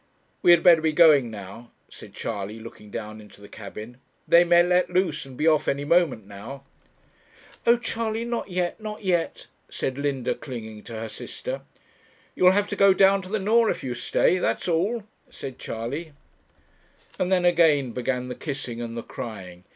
[0.41, 4.63] 'We had better be going now,' said Charley, looking down into the cabin; 'they may
[4.63, 6.63] let loose and be off any moment now.'
[7.67, 11.61] 'Oh, Charley, not yet, not yet,' said Linda, clinging to her sister.
[12.33, 16.13] 'You'll have to go down to the Nore, if you stay; that's all,' said Charley.
[17.19, 19.65] And then again began the kissing and the crying.